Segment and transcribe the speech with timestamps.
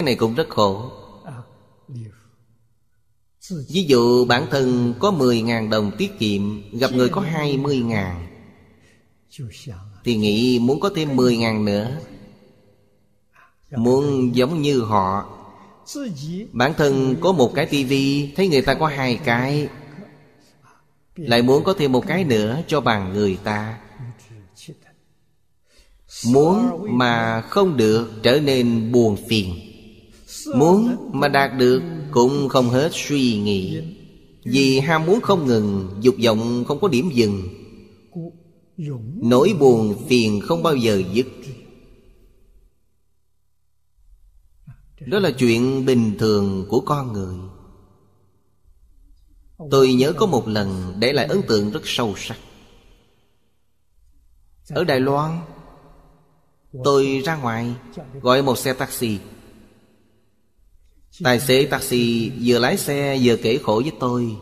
[0.00, 0.90] cái này cũng rất khổ.
[3.68, 8.14] Ví dụ bản thân có 10.000 đồng tiết kiệm Gặp người có 20.000
[10.04, 11.96] Thì nghĩ muốn có thêm 10.000 nữa.
[13.76, 15.28] Muốn giống như họ.
[16.52, 19.68] Bản thân có một cái tivi Thấy người ta có hai cái.
[21.16, 23.78] Lại muốn có thêm một cái nữa cho bằng người ta.
[26.26, 29.69] Muốn mà không được trở nên buồn phiền.
[30.54, 33.82] Muốn mà đạt được Cũng không hết suy nghĩ.
[34.44, 37.48] Vì ham muốn không ngừng, Dục vọng không có điểm dừng.
[39.22, 41.26] Nỗi buồn phiền không bao giờ dứt.
[45.06, 47.34] Đó là chuyện bình thường của con người.
[49.70, 52.36] Tôi nhớ có một lần để lại ấn tượng rất sâu sắc.
[54.68, 55.40] Ở Đài Loan,
[56.84, 57.74] Tôi ra ngoài
[58.22, 59.18] Gọi một xe taxi.
[61.24, 64.36] Tài xế taxi vừa lái xe vừa kể khổ với tôi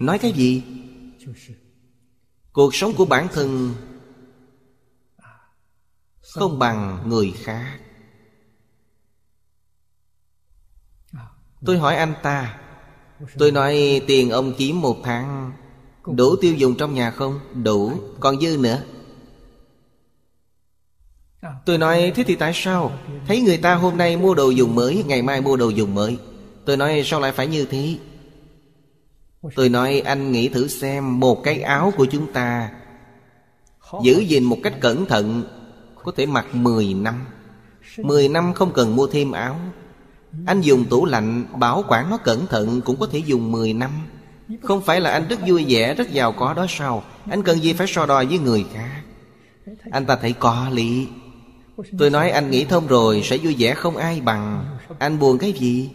[0.00, 0.62] Nói cái gì?
[2.52, 3.74] Cuộc sống của bản thân
[6.20, 7.78] Không bằng người khác
[11.66, 12.60] Tôi hỏi anh ta,
[13.38, 15.52] Tôi nói tiền ông kiếm một tháng,
[16.06, 17.40] Đủ tiêu dùng trong nhà không?
[17.64, 18.82] Đủ, Còn dư nữa
[21.64, 22.92] Tôi nói, thế thì tại sao?
[23.26, 26.18] Thấy người ta hôm nay mua đồ dùng mới, Ngày mai mua đồ dùng mới.
[26.64, 27.96] Tôi nói, sao lại phải như thế?
[29.54, 32.70] Tôi nói, anh nghĩ thử xem, Một cái áo của chúng ta
[34.02, 35.44] Giữ gìn một cách cẩn thận,
[36.04, 37.26] Có thể mặc 10 năm.
[37.98, 39.56] 10 năm không cần mua thêm áo.
[40.46, 43.90] Anh dùng tủ lạnh, Bảo quản nó cẩn thận Cũng có thể dùng 10 năm.
[44.62, 47.02] Không phải là anh rất vui vẻ, Rất giàu có đó sao?
[47.30, 49.02] Anh cần gì phải so đo với người khác?
[49.90, 51.08] Anh ta thấy có lý.
[51.98, 54.76] Tôi nói anh nghĩ thông rồi, Sẽ vui vẻ không ai bằng.
[54.98, 55.90] Anh buồn cái gì?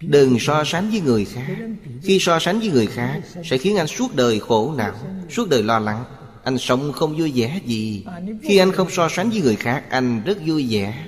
[0.00, 1.56] Đừng so sánh với người khác.
[2.02, 4.94] Khi so sánh với người khác, Sẽ khiến anh suốt đời khổ não,
[5.30, 6.04] Suốt đời lo lắng.
[6.44, 8.04] Anh sống không vui vẻ gì.
[8.42, 11.06] Khi anh không so sánh với người khác, Anh rất vui vẻ.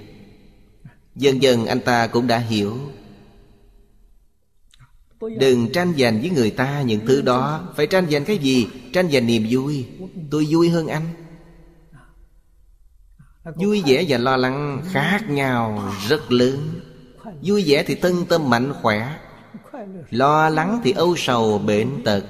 [1.17, 2.79] Dần dần anh ta cũng đã hiểu.
[5.39, 7.69] Đừng tranh giành với người ta những thứ đó.
[7.77, 8.67] Phải tranh giành cái gì?
[8.93, 9.87] Tranh giành niềm vui.
[10.31, 11.03] Tôi vui hơn anh
[13.45, 16.81] vui vẻ và lo lắng khác nhau rất lớn.
[17.43, 19.19] Vui vẻ thì tân tâm mạnh khỏe
[20.11, 22.25] lo lắng thì âu sầu bệnh tật.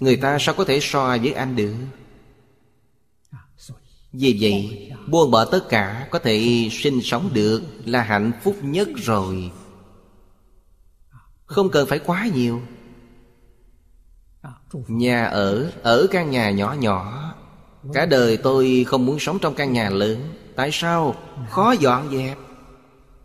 [0.00, 1.74] Người ta sao có thể so với anh được?
[4.12, 8.88] Vì vậy buông bỏ tất cả có thể sinh sống được là hạnh phúc nhất
[8.96, 9.52] rồi.
[11.44, 12.62] Không cần phải quá nhiều.
[14.72, 17.27] Nhà ở ở căn nhà nhỏ nhỏ
[17.92, 20.18] Cả đời tôi không muốn sống trong căn nhà lớn.
[20.56, 21.14] Tại sao?
[21.50, 22.38] Khó dọn dẹp.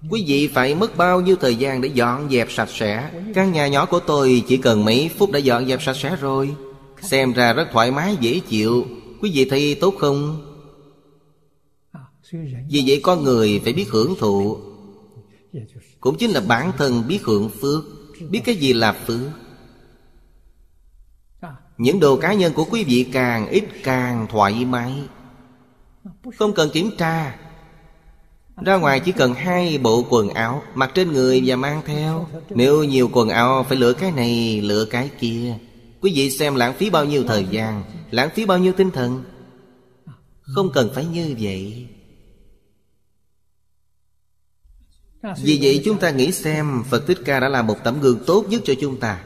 [0.09, 3.09] Quý vị phải mất bao nhiêu thời gian để dọn dẹp sạch sẽ?
[3.33, 6.55] Căn nhà nhỏ của tôi chỉ cần mấy phút đã dọn dẹp sạch sẽ rồi.
[7.01, 8.85] Xem ra rất thoải mái, dễ chịu.
[9.21, 10.49] Quý vị thấy tốt không?
[12.69, 14.57] Vì vậy con người phải biết hưởng thụ.
[15.99, 17.83] Cũng chính là bản thân biết hưởng phước.
[18.29, 19.19] Biết cái gì là phước?
[21.77, 24.93] Những đồ cá nhân của quý vị càng ít càng thoải mái.
[26.37, 27.35] Không cần kiểm tra.
[28.65, 32.27] Ra ngoài chỉ cần hai bộ quần áo, Mặc trên người và mang theo.
[32.49, 35.55] Nếu nhiều quần áo, phải lựa cái này, lựa cái kia.
[36.01, 39.23] Quý vị xem lãng phí bao nhiêu thời gian, Lãng phí bao nhiêu tinh thần.
[40.41, 41.87] Không cần phải như vậy.
[45.43, 48.45] Vì vậy chúng ta nghĩ xem, Phật Thích Ca đã là một tấm gương tốt
[48.49, 49.23] nhất cho chúng ta.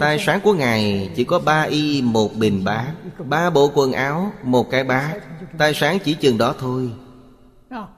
[0.00, 2.86] Tài sản của Ngài chỉ có ba y một bình bá
[3.18, 5.12] Ba bộ quần áo một cái bá.
[5.58, 6.90] Tài sản chỉ chừng đó thôi.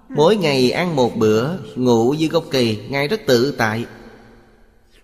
[0.08, 3.86] Mỗi ngày ăn một bữa Ngủ dưới gốc kỳ, Ngài rất tự tại.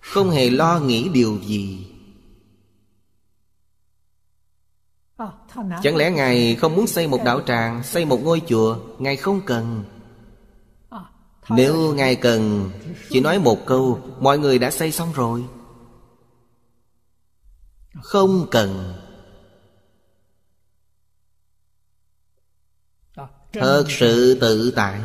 [0.01, 1.87] Không hề lo nghĩ điều gì.
[5.83, 8.77] Chẳng lẽ Ngài không muốn xây một đạo tràng Xây một ngôi chùa?
[8.99, 9.85] Ngài không cần.
[11.49, 12.71] Nếu Ngài cần
[13.11, 15.45] Chỉ nói một câu Mọi người đã xây xong rồi
[18.03, 18.99] không cần.
[23.53, 25.01] Thật sự tự tại.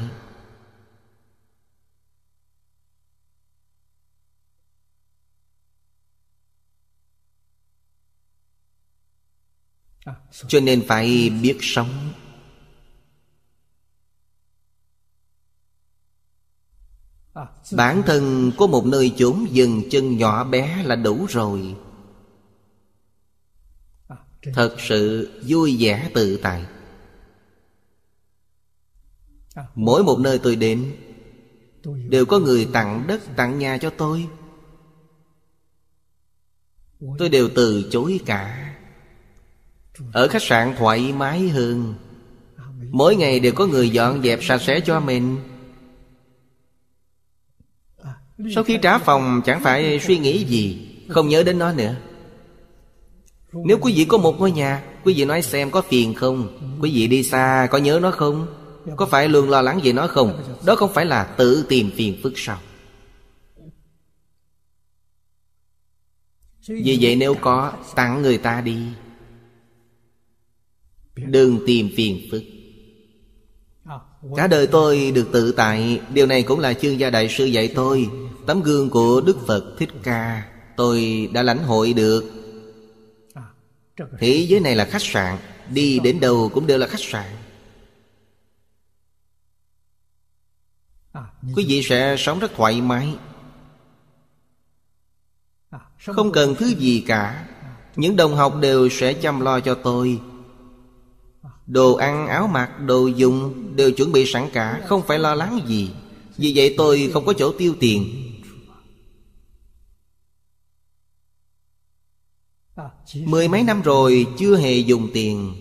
[10.48, 12.13] Cho nên phải biết sống.
[17.72, 21.75] Bản thân có một nơi chốn dừng chân nhỏ bé là đủ rồi.
[24.54, 26.66] Thật sự vui vẻ tự tại.
[29.75, 30.95] Mỗi một nơi tôi đến
[32.10, 34.28] Đều có người tặng đất tặng nhà cho tôi.
[37.18, 38.74] Tôi đều từ chối cả.
[40.13, 41.94] Ở khách sạn thoải mái hơn.
[42.92, 45.38] Mỗi ngày đều có người dọn dẹp sạch sẽ cho mình.
[48.56, 51.95] Sau khi trả phòng chẳng phải suy nghĩ gì Không nhớ đến nó nữa
[53.54, 56.58] nếu quý vị có một ngôi nhà, Quý vị nói xem có phiền không?
[56.82, 58.48] Quý vị đi xa có nhớ nó không?
[58.96, 60.44] Có phải luôn lo lắng về nó không?
[60.66, 62.60] Đó không phải là tự tìm phiền phức sao?
[66.68, 68.78] Vì vậy nếu có, Tặng người ta đi.
[71.16, 72.44] Đừng tìm phiền phức.
[74.36, 76.02] Cả đời tôi được tự tại.
[76.14, 78.10] Điều này cũng là chương gia đại sư dạy tôi.
[78.46, 82.24] Tấm gương của Đức Phật Thích Ca, Tôi đã lãnh hội được.
[84.20, 85.38] Thế giới này là khách sạn
[85.70, 87.26] Đi đến đâu cũng đều là khách sạn.
[91.56, 93.16] Quý vị sẽ sống rất thoải mái.
[96.06, 97.48] Không cần thứ gì cả.
[97.96, 100.22] Những đồng học đều sẽ chăm lo cho tôi.
[101.68, 105.60] Đồ ăn, áo mặc, đồ dùng Đều chuẩn bị sẵn cả Không phải lo lắng
[105.68, 105.92] gì.
[106.38, 108.26] Vì vậy tôi không có chỗ tiêu tiền.
[113.15, 115.53] Mười mấy năm rồi chưa hề dùng tiền.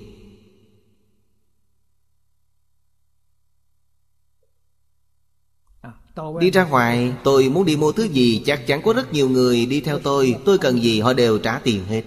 [6.40, 9.66] Đi ra ngoài, tôi muốn đi mua thứ gì, Chắc chắn có rất nhiều người
[9.66, 10.36] đi theo tôi.
[10.44, 12.02] Tôi cần gì, họ đều trả tiền hết.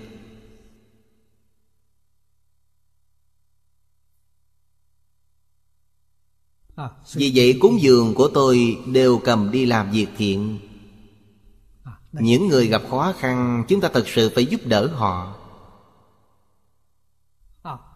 [7.14, 10.60] Vì vậy, cúng dường của tôi đều cầm đi làm việc thiện.
[12.12, 15.36] Những người gặp khó khăn Chúng ta thật sự phải giúp đỡ họ.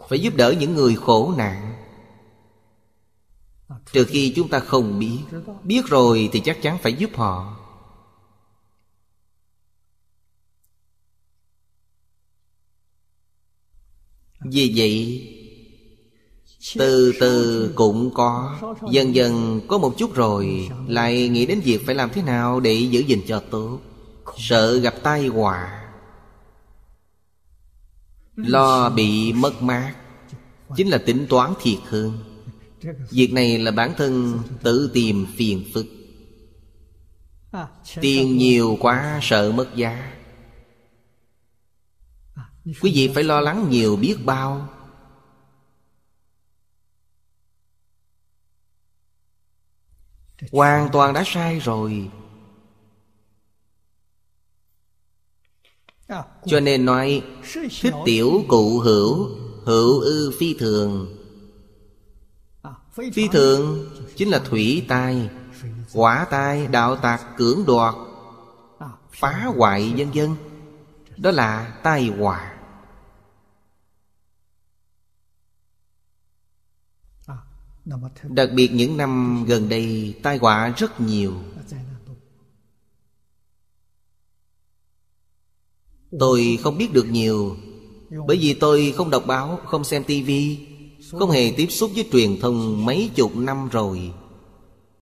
[0.09, 1.75] Phải giúp đỡ những người khổ nạn.
[3.91, 5.19] Trừ khi chúng ta không biết.
[5.63, 7.59] Biết rồi thì chắc chắn phải giúp họ.
[14.51, 15.29] Vì vậy
[16.77, 18.59] từ từ cũng có.
[18.91, 22.73] Dần dần có một chút rồi Lại nghĩ đến việc phải làm thế nào Để
[22.73, 23.79] giữ gìn cho tốt
[24.37, 25.79] Sợ gặp tai họa.
[28.35, 29.95] Lo bị mất mát.
[30.75, 32.23] Chính là tính toán thiệt hơn.
[33.09, 35.85] Việc này là bản thân tự tìm phiền phức.
[38.01, 40.13] Tiền nhiều quá, sợ mất giá.
[42.65, 44.69] Quý vị phải lo lắng nhiều biết bao.
[50.51, 52.09] Hoàn toàn đã sai rồi.
[56.45, 57.23] Cho nên nói
[57.81, 59.29] Thích tiểu cụ hữu
[59.65, 61.17] Hữu ư phi thường.
[63.13, 63.89] Phi thường.
[64.15, 65.29] Chính là thủy tai
[65.93, 67.95] Quả tai đạo tạc cưỡng đoạt
[69.11, 70.35] Phá hoại dân dân.
[71.17, 72.53] Đó là tai họa.
[78.23, 81.33] Đặc biệt những năm gần đây tai họa rất nhiều
[86.19, 87.55] Tôi không biết được nhiều.
[88.27, 90.57] Bởi vì tôi không đọc báo, không xem tivi
[91.11, 93.99] Không hề tiếp xúc với truyền thông mấy chục năm rồi.